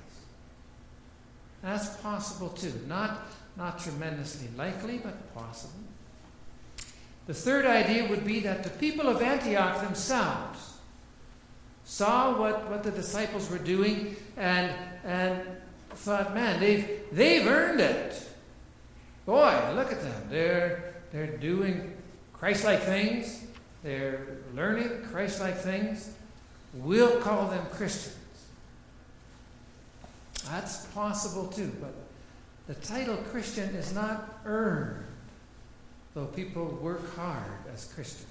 That's 1.62 1.96
possible 1.98 2.50
too. 2.50 2.74
Not, 2.88 3.22
not 3.58 3.80
tremendously 3.80 4.50
likely, 4.58 4.98
but 4.98 5.34
possible. 5.34 5.74
The 7.28 7.34
third 7.34 7.66
idea 7.66 8.10
would 8.10 8.26
be 8.26 8.40
that 8.42 8.64
the 8.64 8.70
people 8.72 9.08
of 9.08 9.22
Antioch 9.22 9.82
themselves 9.82 10.79
saw 11.90 12.40
what, 12.40 12.70
what 12.70 12.84
the 12.84 12.92
disciples 12.92 13.50
were 13.50 13.58
doing 13.58 14.16
and, 14.38 14.72
and 15.04 15.42
thought, 15.90 16.36
man, 16.36 16.60
they've, 16.60 17.02
they've 17.12 17.48
earned 17.48 17.82
it. 17.82 18.30
Boy, 19.26 19.60
look 19.74 19.92
at 19.92 20.00
them. 20.00 20.22
They're, 20.30 20.94
they're 21.12 21.36
doing 21.38 21.98
Christ 22.32 22.64
like 22.64 22.84
things, 22.84 23.44
they're 23.84 24.38
learning 24.54 25.02
Christ 25.12 25.42
like 25.42 25.58
things. 25.58 26.12
We'll 26.76 27.20
call 27.22 27.48
them 27.48 27.66
Christians. 27.72 28.16
That's 30.46 30.86
possible 30.88 31.48
too, 31.48 31.72
but 31.82 31.96
the 32.68 32.76
title 32.86 33.18
Christian 33.32 33.70
is 33.74 33.96
not 33.96 34.42
earned, 34.46 35.06
though 36.14 36.28
people 36.28 36.66
work 36.66 37.16
hard 37.16 37.52
as 37.74 37.92
Christians. 37.92 38.28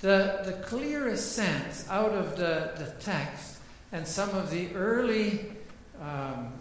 The, 0.00 0.40
the 0.44 0.52
clearest 0.64 1.32
sense 1.32 1.86
out 1.90 2.12
of 2.12 2.36
the, 2.36 2.72
the 2.76 2.92
text 3.00 3.58
and 3.92 4.06
some 4.06 4.30
of 4.30 4.50
the 4.50 4.74
early 4.74 5.46
um, 6.00 6.52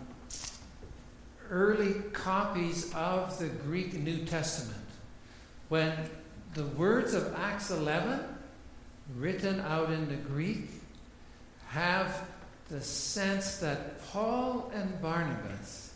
early 1.49 1.93
copies 2.13 2.93
of 2.93 3.37
the 3.39 3.47
Greek 3.47 3.93
New 3.93 4.25
Testament, 4.25 4.77
when 5.69 5.93
the 6.53 6.65
words 6.65 7.13
of 7.13 7.33
Acts 7.35 7.71
11, 7.71 8.19
written 9.15 9.59
out 9.61 9.91
in 9.91 10.07
the 10.07 10.15
Greek, 10.15 10.69
have 11.69 12.27
the 12.69 12.81
sense 12.81 13.57
that 13.57 14.03
Paul 14.07 14.71
and 14.73 15.01
Barnabas 15.01 15.93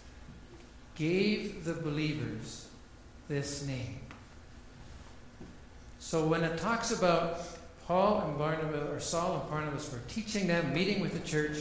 gave 0.95 1.65
the 1.65 1.73
believers 1.73 2.67
this 3.27 3.65
name. 3.65 3.99
So 6.03 6.27
when 6.27 6.43
it 6.43 6.57
talks 6.57 6.91
about 6.91 7.39
Paul 7.87 8.25
and 8.27 8.37
Barnabas, 8.37 8.89
or 8.89 8.99
Saul 8.99 9.39
and 9.39 9.49
Barnabas 9.49 9.89
were 9.89 10.01
teaching 10.09 10.47
them, 10.47 10.73
meeting 10.73 10.99
with 10.99 11.13
the 11.13 11.25
church, 11.25 11.59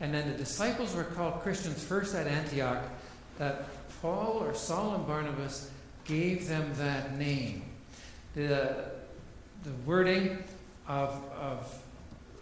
and 0.00 0.12
then 0.12 0.28
the 0.28 0.36
disciples 0.36 0.92
were 0.92 1.04
called 1.04 1.40
Christians 1.40 1.84
first 1.84 2.12
at 2.16 2.26
Antioch, 2.26 2.82
that 3.38 3.68
Paul 4.02 4.42
or 4.42 4.54
Saul 4.54 4.96
and 4.96 5.06
Barnabas 5.06 5.70
gave 6.04 6.48
them 6.48 6.68
that 6.74 7.16
name. 7.16 7.62
The, 8.34 8.86
the 9.62 9.72
wording 9.86 10.42
of, 10.88 11.22
of 11.40 11.72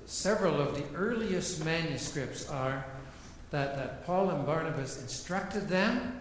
several 0.07 0.63
of 0.63 0.75
the 0.75 0.85
earliest 0.97 1.63
manuscripts 1.63 2.49
are 2.49 2.87
that, 3.51 3.77
that 3.77 4.07
Paul 4.07 4.31
and 4.31 4.47
Barnabas 4.47 5.01
instructed 5.03 5.69
them 5.69 6.21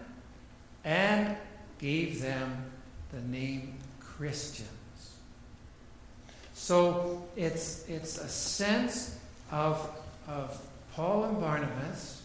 and 0.84 1.34
gave 1.78 2.20
them 2.20 2.66
the 3.10 3.22
name 3.22 3.78
Christians. 4.00 4.68
So 6.64 7.22
it's, 7.36 7.86
it's 7.90 8.16
a 8.16 8.26
sense 8.26 9.18
of, 9.52 9.86
of 10.26 10.58
Paul 10.94 11.24
and 11.24 11.38
Barnabas, 11.38 12.22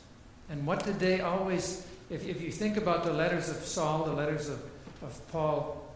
and 0.49 0.65
what 0.65 0.85
did 0.85 0.97
they 0.97 1.19
always, 1.19 1.85
if, 2.09 2.25
if 2.25 2.41
you 2.41 2.49
think 2.49 2.77
about 2.77 3.03
the 3.03 3.11
letters 3.11 3.49
of 3.49 3.57
Saul, 3.57 4.05
the 4.05 4.13
letters 4.13 4.47
of, 4.47 4.61
of 5.01 5.27
Paul, 5.33 5.93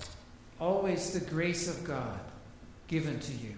always 0.59 1.17
the 1.17 1.21
grace 1.21 1.69
of 1.69 1.85
God 1.85 2.19
given 2.89 3.17
to 3.17 3.31
you 3.31 3.53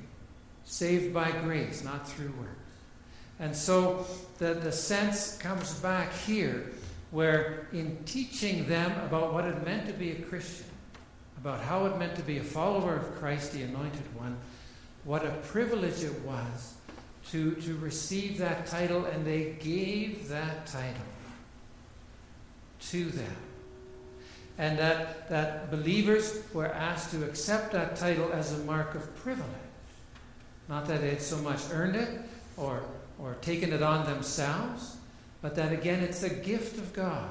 saved 0.65 1.12
by 1.12 1.32
grace, 1.32 1.84
not 1.84 2.08
through 2.08 2.32
works. 2.39 2.52
And 3.39 3.56
so 3.56 4.06
the, 4.38 4.54
the 4.54 4.71
sense 4.71 5.36
comes 5.39 5.74
back 5.80 6.13
here, 6.13 6.74
where 7.10 7.69
in 7.74 7.98
teaching 8.06 8.67
them 8.67 8.91
about 9.04 9.34
what 9.34 9.45
it 9.45 9.65
meant 9.65 9.88
to 9.88 9.93
be 9.93 10.12
a 10.12 10.21
Christian, 10.21 10.67
about 11.39 11.62
how 11.62 11.88
it 11.88 11.98
meant 11.98 12.15
to 12.17 12.21
be 12.21 12.38
a 12.38 12.43
follower 12.43 12.98
of 12.98 13.15
Christ, 13.15 13.52
the 13.52 13.63
Anointed 13.63 14.15
One, 14.15 14.38
what 15.06 15.24
a 15.26 15.30
privilege 15.30 16.04
it 16.04 16.20
was 16.22 16.74
to, 17.32 17.56
to 17.56 17.78
receive 17.78 18.38
that 18.39 18.65
title, 18.65 19.06
and 19.06 19.26
they 19.26 19.56
gave 19.60 20.28
that 20.30 20.68
title 20.68 21.02
to 22.80 23.06
them. 23.06 23.36
And 24.58 24.78
that, 24.80 25.30
that 25.30 25.70
believers 25.70 26.41
were 26.54 26.68
asked 26.68 27.12
to 27.12 27.24
accept 27.26 27.72
that 27.74 27.96
title 27.96 28.32
as 28.32 28.54
a 28.54 28.58
mark 28.60 28.96
of 28.96 29.15
privilege. 29.18 29.50
Not 30.70 30.88
that 30.88 31.02
they 31.02 31.10
had 31.10 31.22
so 31.22 31.38
much 31.38 31.60
earned 31.72 31.96
it 31.96 32.22
or, 32.58 32.84
or 33.20 33.36
taken 33.41 33.74
it 33.74 33.84
on 33.84 34.06
themselves, 34.06 34.98
but 35.41 35.56
that 35.56 35.72
again 35.72 36.02
it's 36.02 36.24
a 36.24 36.30
gift 36.30 36.78
of 36.78 36.94
God. 36.94 37.30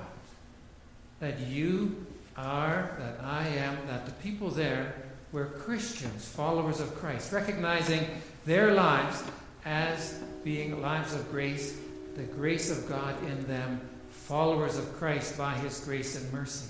That 1.20 1.40
you 1.40 2.06
are, 2.36 2.94
that 2.98 3.24
I 3.24 3.48
am, 3.48 3.78
that 3.86 4.06
the 4.06 4.12
people 4.12 4.50
there 4.50 4.94
were 5.34 5.46
Christians, 5.46 6.24
followers 6.24 6.78
of 6.78 6.94
Christ, 6.94 7.32
recognizing 7.32 8.06
their 8.46 8.72
lives 8.72 9.20
as 9.64 10.20
being 10.44 10.80
lives 10.80 11.12
of 11.12 11.28
grace, 11.32 11.76
the 12.14 12.22
grace 12.22 12.70
of 12.70 12.88
God 12.88 13.20
in 13.24 13.44
them, 13.48 13.80
followers 14.10 14.78
of 14.78 14.94
Christ 14.94 15.36
by 15.36 15.54
his 15.54 15.80
grace 15.80 16.16
and 16.16 16.32
mercy. 16.32 16.68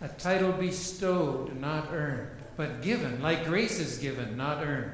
A 0.00 0.08
title 0.08 0.50
bestowed, 0.52 1.54
not 1.60 1.88
earned, 1.92 2.30
but 2.56 2.80
given, 2.80 3.20
like 3.20 3.44
grace 3.44 3.78
is 3.78 3.98
given, 3.98 4.34
not 4.34 4.64
earned. 4.66 4.92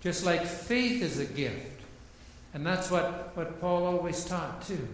Just 0.00 0.24
like 0.24 0.46
faith 0.46 1.02
is 1.02 1.18
a 1.18 1.26
gift. 1.26 1.82
And 2.54 2.64
that's 2.64 2.90
what, 2.90 3.36
what 3.36 3.60
Paul 3.60 3.84
always 3.84 4.24
taught 4.24 4.66
too. 4.66 4.88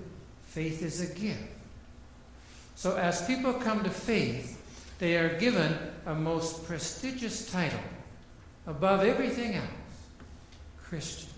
Faith 0.46 0.82
is 0.82 1.00
a 1.00 1.14
gift. 1.14 1.38
So 2.74 2.96
as 2.96 3.24
people 3.24 3.52
come 3.52 3.84
to 3.84 3.90
faith, 3.90 4.59
they 5.00 5.16
are 5.16 5.36
given 5.38 5.76
a 6.06 6.14
most 6.14 6.66
prestigious 6.66 7.50
title 7.50 7.80
above 8.66 9.02
everything 9.02 9.54
else 9.54 9.66
Christians. 10.82 11.32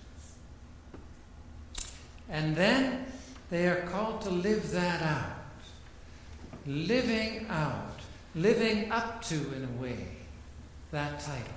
And 2.28 2.56
then 2.56 3.06
they 3.50 3.68
are 3.68 3.82
called 3.82 4.22
to 4.22 4.30
live 4.30 4.72
that 4.72 5.00
out. 5.02 5.36
Living 6.66 7.46
out, 7.48 8.00
living 8.34 8.90
up 8.90 9.22
to, 9.22 9.34
in 9.34 9.64
a 9.64 9.82
way, 9.82 10.06
that 10.90 11.20
title. 11.20 11.54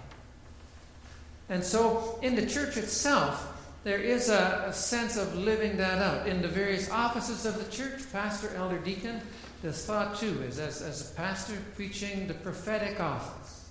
And 1.49 1.63
so, 1.63 2.19
in 2.21 2.35
the 2.35 2.45
church 2.45 2.75
itself, 2.75 3.51
there 3.83 3.99
is 3.99 4.29
a, 4.29 4.65
a, 4.67 4.73
sense 4.73 5.15
of 5.15 5.37
living 5.37 5.77
that 5.77 6.01
out. 6.01 6.27
In 6.27 6.41
the 6.41 6.47
various 6.47 6.89
offices 6.89 7.45
of 7.45 7.63
the 7.63 7.71
church, 7.71 8.01
pastor, 8.11 8.49
elder, 8.55 8.79
deacon, 8.79 9.21
the 9.65 9.73
thought 9.73 10.15
too 10.15 10.43
is 10.47 10.59
as, 10.59 10.83
as 10.83 11.09
a 11.09 11.15
pastor 11.15 11.57
preaching 11.73 12.27
the 12.27 12.35
prophetic 12.35 12.99
office 12.99 13.67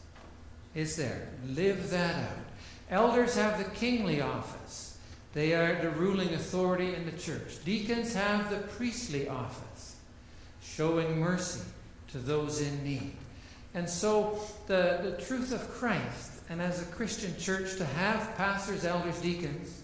is 0.74 0.96
there. 0.96 1.28
Live 1.50 1.88
that 1.90 2.16
out. 2.16 2.38
Elders 2.90 3.37
have 3.37 3.59
the 3.59 3.70
kingly 3.76 4.20
office, 4.20 4.98
they 5.35 5.54
are 5.54 5.80
the 5.80 5.90
ruling 5.90 6.35
authority 6.35 6.92
in 6.96 7.07
the 7.07 7.16
church. 7.16 7.64
Deacons 7.64 8.12
have 8.12 8.50
the 8.50 8.57
priestly 8.76 9.28
office, 9.28 9.94
showing 10.61 11.20
mercy 11.20 11.62
to 12.09 12.18
those 12.18 12.61
in 12.61 12.83
need. 12.83 13.12
And 13.74 13.88
so, 13.88 14.40
the, 14.66 14.98
the 15.00 15.22
truth 15.24 15.52
of 15.52 15.70
Christ 15.70 16.33
and 16.50 16.61
as 16.61 16.83
a 16.83 16.87
Christian 16.87 17.37
church 17.38 17.76
to 17.76 17.85
have 17.85 18.37
pastors, 18.37 18.85
elders, 18.85 19.20
deacons 19.20 19.83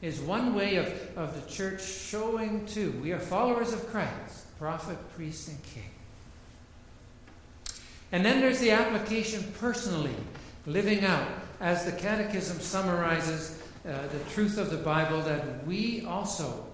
is 0.00 0.18
one 0.20 0.54
way 0.54 0.76
of, 0.76 0.86
of 1.14 1.34
the 1.34 1.50
church 1.50 1.82
showing 1.82 2.64
too 2.64 2.92
we 3.02 3.12
are 3.12 3.18
followers 3.18 3.74
of 3.74 3.86
Christ, 3.88 4.46
prophet, 4.60 4.98
priest, 5.16 5.48
and 5.48 5.62
king. 5.62 5.90
And 8.12 8.22
then 8.22 8.42
there's 8.42 8.60
the 8.60 8.72
application 8.72 9.42
personally, 9.58 10.14
living 10.66 11.02
out, 11.02 11.26
as 11.62 11.86
the 11.86 11.92
Catechism 11.92 12.60
summarizes 12.60 13.58
uh, 13.88 13.92
the 14.08 14.30
truth 14.34 14.58
of 14.58 14.68
the 14.68 14.76
Bible, 14.76 15.22
that 15.22 15.66
we 15.66 16.04
also 16.04 16.66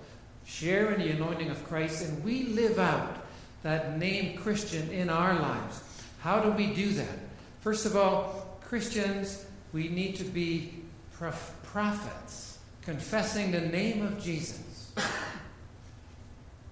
share 0.44 0.90
in 0.94 1.01
the 1.01 1.11
anointing 1.11 1.49
of 1.49 1.64
Christ 1.68 2.05
and 2.05 2.25
we 2.25 2.46
live 2.46 2.81
out 2.81 3.25
that 3.62 3.96
name 3.99 4.37
Christian 4.37 4.90
in 4.90 5.09
our 5.09 5.35
lives. 5.35 5.81
How 6.20 6.40
do 6.40 6.51
we 6.51 6.75
do 6.75 6.90
that? 6.90 7.18
First 7.61 7.87
of 7.87 7.96
all, 7.96 8.59
Christians, 8.62 9.46
we 9.72 9.88
need 9.88 10.16
to 10.16 10.25
be 10.25 10.72
prophets, 11.18 12.59
confessing 12.83 13.53
the 13.53 13.61
name 13.61 14.05
of 14.05 14.20
Jesus. 14.20 14.92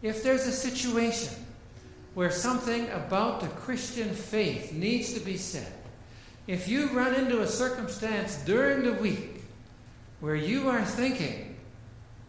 If 0.05 0.23
there's 0.23 0.47
a 0.47 0.53
situation 0.53 1.35
where 2.13 2.31
something 2.31 2.91
about 2.91 3.41
the 3.41 3.49
Christian 3.49 4.11
faith 4.11 4.71
needs 4.71 5.15
to 5.15 5.21
be 5.21 5.39
said, 5.39 5.73
if 6.47 6.69
you 6.69 6.89
run 6.89 7.15
into 7.15 7.41
a 7.41 7.47
circumstance 7.47 8.37
during 8.45 8.83
the 8.83 8.93
week 8.93 9.43
where 10.21 10.35
you 10.35 10.69
are 10.69 10.85
thinking, 10.85 11.57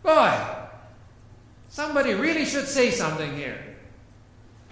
boy, 0.03 0.33
somebody 1.67 2.13
really 2.13 2.45
should 2.45 2.65
say 2.65 2.91
something 2.91 3.35
here 3.35 3.59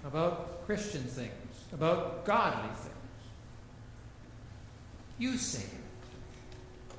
about 0.05 0.65
Christian 0.65 1.03
things, 1.03 1.65
about 1.73 2.23
godly 2.23 2.69
things. 2.69 2.89
You 5.19 5.35
say 5.37 5.63
it. 5.63 6.95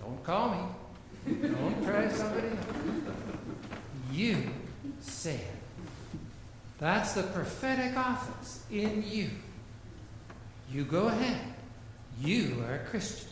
Don't 0.00 0.24
call 0.24 0.50
me. 0.50 1.38
Don't 1.40 1.84
try 1.84 2.08
somebody 2.08 2.48
else. 2.48 2.58
You 4.10 4.38
say 5.06 5.34
it. 5.34 6.20
That's 6.78 7.12
the 7.14 7.22
prophetic 7.22 7.96
office 7.96 8.64
in 8.70 9.04
you. 9.06 9.30
You 10.70 10.84
go 10.84 11.08
ahead. 11.08 11.40
You 12.20 12.64
are 12.68 12.74
a 12.74 12.78
Christian. 12.90 13.28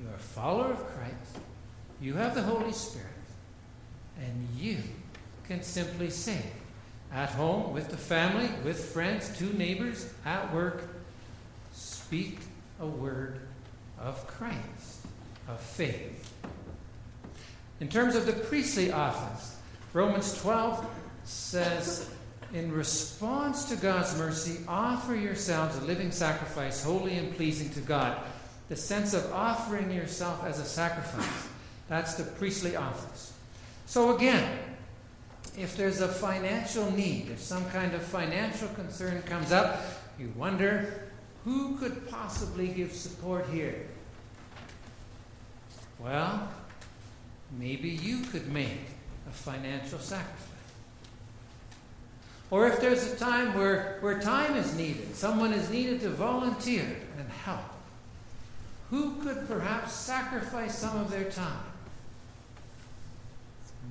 You 0.00 0.08
are 0.08 0.14
a 0.14 0.18
follower 0.18 0.72
of 0.72 0.84
Christ. 0.96 1.38
You 2.00 2.14
have 2.14 2.34
the 2.34 2.42
Holy 2.42 2.72
Spirit. 2.72 3.06
And 4.20 4.48
you 4.56 4.78
can 5.46 5.62
simply 5.62 6.10
say. 6.10 6.42
At 7.12 7.28
home, 7.28 7.74
with 7.74 7.90
the 7.90 7.96
family, 7.96 8.48
with 8.64 8.82
friends, 8.86 9.36
two 9.36 9.52
neighbors, 9.52 10.10
at 10.24 10.52
work, 10.54 10.82
speak 11.72 12.38
a 12.80 12.86
word 12.86 13.38
of 14.00 14.26
Christ, 14.26 15.06
of 15.46 15.60
faith. 15.60 16.32
In 17.80 17.88
terms 17.88 18.16
of 18.16 18.24
the 18.24 18.32
priestly 18.32 18.92
office, 18.92 19.56
Romans 19.92 20.40
12 20.40 20.86
says, 21.24 22.10
in 22.52 22.70
response 22.72 23.66
to 23.66 23.76
God's 23.76 24.16
mercy, 24.18 24.58
offer 24.68 25.14
yourselves 25.14 25.76
a 25.78 25.84
living 25.84 26.10
sacrifice, 26.10 26.84
holy 26.84 27.16
and 27.16 27.34
pleasing 27.34 27.70
to 27.70 27.80
God. 27.80 28.20
The 28.68 28.76
sense 28.76 29.14
of 29.14 29.32
offering 29.32 29.90
yourself 29.90 30.44
as 30.44 30.58
a 30.58 30.64
sacrifice. 30.64 31.48
That's 31.88 32.14
the 32.14 32.24
priestly 32.24 32.76
office. 32.76 33.32
So, 33.86 34.16
again, 34.16 34.58
if 35.58 35.76
there's 35.76 36.00
a 36.00 36.08
financial 36.08 36.90
need, 36.92 37.28
if 37.30 37.40
some 37.40 37.68
kind 37.70 37.94
of 37.94 38.02
financial 38.02 38.68
concern 38.68 39.22
comes 39.22 39.52
up, 39.52 39.82
you 40.18 40.32
wonder 40.36 41.08
who 41.44 41.76
could 41.76 42.08
possibly 42.08 42.68
give 42.68 42.92
support 42.92 43.46
here? 43.52 43.86
Well, 45.98 46.48
maybe 47.58 47.88
you 47.88 48.22
could 48.24 48.50
make 48.52 48.80
a 49.28 49.32
financial 49.32 49.98
sacrifice. 49.98 50.51
Or 52.52 52.66
if 52.66 52.82
there's 52.82 53.10
a 53.10 53.16
time 53.16 53.54
where, 53.54 53.96
where 54.02 54.20
time 54.20 54.56
is 54.56 54.76
needed, 54.76 55.16
someone 55.16 55.54
is 55.54 55.70
needed 55.70 56.02
to 56.02 56.10
volunteer 56.10 56.84
and 57.18 57.26
help, 57.30 57.64
who 58.90 59.14
could 59.22 59.48
perhaps 59.48 59.94
sacrifice 59.94 60.76
some 60.76 60.98
of 60.98 61.10
their 61.10 61.24
time? 61.30 61.64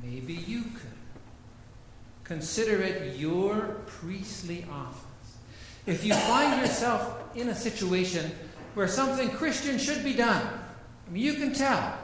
Maybe 0.03 0.33
you 0.33 0.61
could. 0.61 0.91
Consider 2.23 2.83
it 2.83 3.17
your 3.17 3.77
priestly 3.87 4.63
office. 4.71 5.37
If 5.87 6.05
you 6.05 6.13
find 6.13 6.61
yourself 6.61 7.35
in 7.35 7.49
a 7.49 7.55
situation 7.55 8.29
where 8.75 8.87
something 8.87 9.31
Christian 9.31 9.79
should 9.79 10.03
be 10.03 10.13
done, 10.13 10.45
I 10.45 11.11
mean, 11.11 11.23
you 11.23 11.33
can 11.33 11.51
tell. 11.51 11.97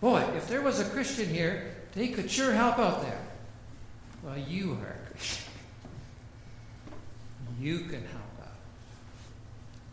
Boy, 0.00 0.24
if 0.38 0.48
there 0.48 0.62
was 0.62 0.80
a 0.80 0.86
Christian 0.86 1.28
here, 1.28 1.74
they 1.94 2.08
could 2.08 2.30
sure 2.30 2.52
help 2.52 2.78
out 2.78 3.02
there. 3.02 3.20
Well, 4.22 4.38
you 4.38 4.72
are 4.72 4.96
a 5.04 5.10
Christian. 5.10 5.45
You 7.60 7.80
can 7.80 8.02
help 8.02 8.40
out. 8.42 8.48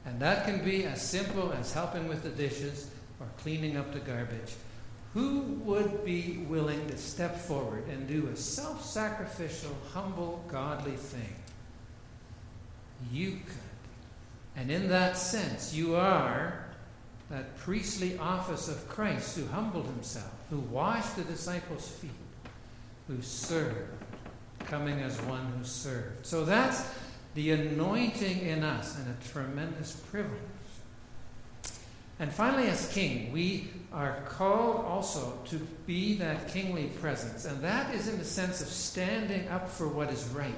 And 0.06 0.20
that 0.20 0.46
can 0.46 0.64
be 0.64 0.86
as 0.86 1.02
simple 1.02 1.54
as 1.54 1.74
helping 1.74 2.08
with 2.08 2.24
the 2.24 2.30
dishes 2.30 2.90
or 3.20 3.28
cleaning 3.38 3.78
up 3.78 3.94
the 3.94 4.00
garbage. 4.00 4.54
Who 5.14 5.42
would 5.64 6.04
be 6.04 6.44
willing 6.50 6.88
to 6.88 6.98
step 6.98 7.38
forward 7.38 7.88
and 7.88 8.08
do 8.08 8.28
a 8.28 8.36
self 8.36 8.84
sacrificial, 8.84 9.76
humble, 9.94 10.44
godly 10.48 10.96
thing? 10.96 11.36
You 13.12 13.32
could. 13.32 13.64
And 14.56 14.72
in 14.72 14.90
that 14.90 15.18
sense, 15.18 15.74
you 15.74 15.96
are 15.96 16.66
that 17.30 17.58
priestly 17.58 18.18
office 18.18 18.68
of 18.68 18.88
Christ 18.88 19.38
who 19.38 19.46
humbled 19.48 19.86
himself, 19.86 20.32
who 20.50 20.60
washed 20.60 21.16
the 21.16 21.24
disciples' 21.24 21.90
feet, 21.90 22.12
who 23.08 23.22
served, 23.22 23.92
coming 24.66 25.00
as 25.00 25.20
one 25.22 25.46
who 25.58 25.64
served. 25.64 26.26
So 26.26 26.46
that's 26.46 26.84
the 27.34 27.52
anointing 27.52 28.42
in 28.42 28.64
us 28.64 28.98
and 28.98 29.08
a 29.08 29.28
tremendous 29.30 29.96
privilege. 30.12 30.40
And 32.20 32.32
finally, 32.32 32.70
as 32.70 32.92
king, 32.94 33.32
we 33.32 33.70
are 33.92 34.22
called 34.26 34.86
also 34.86 35.40
to 35.46 35.56
be 35.88 36.16
that 36.18 36.48
kingly 36.48 36.86
presence. 37.02 37.46
And 37.46 37.62
that 37.62 37.94
is 37.94 38.08
in 38.08 38.20
the 38.20 38.26
sense 38.26 38.62
of 38.62 38.68
standing 38.68 39.48
up 39.50 39.68
for 39.68 39.88
what 39.88 40.10
is 40.10 40.24
right, 40.26 40.54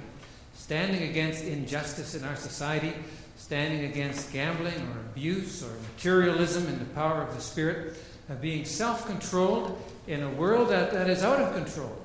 standing 0.54 1.10
against 1.10 1.44
injustice 1.46 2.14
in 2.14 2.26
our 2.26 2.36
society, 2.36 2.94
standing 3.38 3.86
against 3.86 4.34
gambling 4.34 4.76
or 4.76 5.00
abuse 5.12 5.64
or 5.64 5.72
materialism 5.94 6.68
in 6.68 6.78
the 6.78 6.86
power 6.86 7.22
of 7.22 7.34
the 7.34 7.42
Spirit, 7.42 7.98
of 8.28 8.42
being 8.42 8.66
self 8.66 9.06
controlled 9.06 9.82
in 10.08 10.24
a 10.24 10.30
world 10.30 10.70
that, 10.70 10.92
that 10.92 11.10
is 11.10 11.24
out 11.24 11.40
of 11.40 11.56
control. 11.56 11.96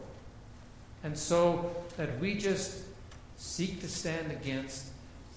And 1.02 1.16
so 1.16 1.74
that 1.96 2.18
we 2.20 2.34
just 2.34 2.84
seek 3.40 3.80
to 3.80 3.88
stand 3.88 4.30
against 4.30 4.88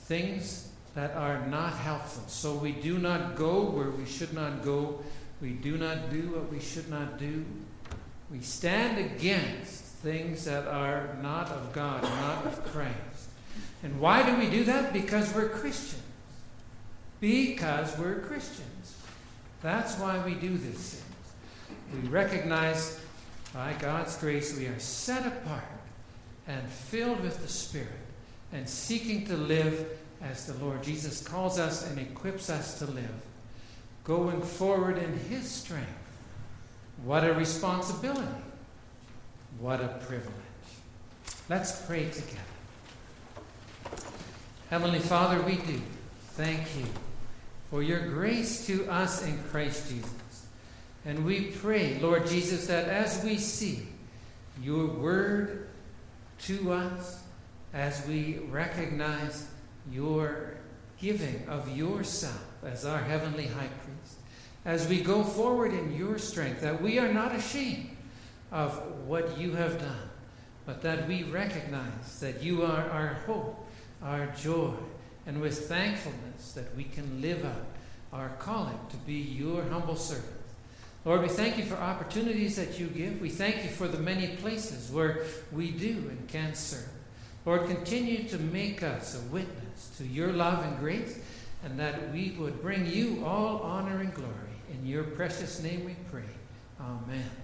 things 0.04 0.68
that 0.94 1.16
are 1.16 1.48
not 1.48 1.74
helpful. 1.74 2.24
So 2.28 2.54
we 2.54 2.74
do 2.74 2.98
not 3.00 3.36
go 3.36 3.62
where 3.62 3.92
we 3.92 4.06
should 4.06 4.34
not 4.34 4.62
go. 4.62 5.02
We 5.42 5.52
do 5.52 5.78
not 5.78 6.12
do 6.12 6.32
what 6.32 6.52
we 6.52 6.60
should 6.60 6.90
not 6.90 7.18
do. 7.18 7.46
We 8.30 8.42
stand 8.42 8.98
against 8.98 9.84
things 10.04 10.44
that 10.44 10.68
are 10.68 11.16
not 11.22 11.50
of 11.50 11.72
God, 11.72 12.04
not 12.04 12.46
of 12.46 12.62
Christ. 12.66 13.30
And 13.84 14.02
why 14.02 14.30
do 14.30 14.38
we 14.38 14.50
do 14.50 14.66
that? 14.66 14.92
Because 14.92 15.34
we're 15.34 15.50
Christians. 15.50 16.04
Because 17.22 17.98
we're 17.98 18.20
Christians. 18.20 18.98
That's 19.62 19.98
why 19.98 20.22
we 20.26 20.34
do 20.34 20.58
these 20.58 21.00
things. 21.00 22.04
We 22.04 22.10
recognize 22.10 23.00
by 23.54 23.74
God's 23.80 24.18
grace 24.18 24.58
we 24.58 24.68
are 24.68 24.80
set 24.80 25.26
apart 25.26 25.64
and 26.48 26.68
filled 26.68 27.22
with 27.22 27.42
the 27.42 27.48
Spirit 27.48 27.88
and 28.52 28.68
seeking 28.68 29.26
to 29.28 29.36
live 29.36 29.88
as 30.22 30.46
the 30.46 30.54
Lord 30.64 30.84
Jesus 30.84 31.22
calls 31.26 31.60
us 31.60 31.90
and 31.90 32.00
equips 32.00 32.50
us 32.50 32.80
to 32.80 32.86
live, 32.86 33.22
going 34.04 34.42
forward 34.42 34.98
in 34.98 35.18
His 35.30 35.50
strength. 35.50 35.90
What 37.04 37.24
a 37.24 37.34
responsibility! 37.34 38.28
What 39.60 39.82
a 39.82 39.88
privilege. 39.88 40.32
Let's 41.50 41.86
pray 41.86 42.10
together. 42.10 42.40
Heavenly 44.70 45.00
Father, 45.00 45.42
we 45.44 45.58
do 45.58 45.80
thank 46.32 46.62
you 46.78 46.86
for 47.70 47.84
your 47.84 48.08
grace 48.08 48.66
to 48.68 48.90
us 48.90 49.26
in 49.26 49.38
Christ 49.52 49.90
Jesus. 49.90 50.48
And 51.06 51.26
we 51.26 51.52
pray, 51.52 52.00
Lord 52.00 52.28
Jesus, 52.28 52.68
that 52.68 52.88
as 52.88 53.24
we 53.24 53.38
see 53.38 53.88
your 54.62 54.88
word 54.88 55.68
to 56.46 56.74
us, 56.74 57.24
as 57.74 58.06
we 58.08 58.40
recognize 58.50 59.48
your 59.92 60.58
giving 61.00 61.48
of 61.48 61.76
yourself 61.76 62.46
as 62.64 62.86
our 62.86 63.00
heavenly 63.00 63.48
high 63.48 63.70
priest, 63.84 64.18
as 64.66 64.88
we 64.88 65.02
go 65.02 65.24
forward 65.24 65.74
in 65.74 65.96
your 65.96 66.18
strength, 66.18 66.62
that 66.62 66.82
we 66.82 67.00
are 67.00 67.12
not 67.12 67.36
ashamed 67.36 67.90
of 68.52 68.74
what 69.06 69.38
you 69.38 69.52
have 69.54 69.80
done, 69.80 70.10
but 70.66 70.82
that 70.82 71.08
we 71.08 71.24
recognize 71.24 72.20
that 72.20 72.42
you 72.42 72.64
are 72.64 72.90
our 72.90 73.20
hope, 73.26 73.68
our 74.02 74.28
joy, 74.28 74.74
and 75.26 75.42
with 75.42 75.68
thankfulness 75.68 76.54
that 76.54 76.76
we 76.76 76.84
can 76.84 77.22
live 77.22 77.44
out 77.46 77.66
our 78.12 78.30
calling 78.40 78.80
to 78.90 78.98
be 78.98 79.14
your 79.14 79.64
humble 79.64 79.96
servants. 79.96 80.43
Lord, 81.06 81.22
we 81.22 81.28
thank 81.28 81.58
you 81.58 81.66
for 81.66 81.76
opportunities 81.76 82.56
that 82.56 82.80
you 82.80 82.88
give. 82.88 83.20
We 83.20 83.30
thank 83.30 83.64
you 83.64 83.70
for 83.70 83.90
the 83.90 83.98
many 83.98 84.28
places 84.38 84.90
where 84.90 85.26
we 85.52 85.72
do 85.72 85.90
and 86.10 86.28
can 86.30 86.56
serve. 86.56 86.88
Lord, 87.46 87.68
continue 87.68 88.24
to 88.30 88.38
make 88.38 88.84
us 88.84 89.20
a 89.20 89.34
witness 89.34 89.92
to 89.98 90.06
your 90.06 90.32
love 90.32 90.64
and 90.64 90.80
grace, 90.80 91.20
and 91.66 91.78
that 91.78 92.14
we 92.14 92.36
would 92.40 92.62
bring 92.62 92.86
you 92.86 93.24
all 93.26 93.60
honor 93.60 94.00
and 94.00 94.14
glory. 94.14 94.32
In 94.72 94.86
your 94.86 95.04
precious 95.04 95.62
name 95.62 95.84
we 95.84 95.96
pray. 96.10 96.24
Amen. 96.80 97.43